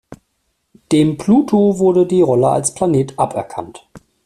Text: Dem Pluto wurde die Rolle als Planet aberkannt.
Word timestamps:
Dem 0.91 1.17
Pluto 1.19 1.77
wurde 1.77 2.07
die 2.07 2.23
Rolle 2.23 2.49
als 2.49 2.73
Planet 2.73 3.19
aberkannt. 3.19 3.87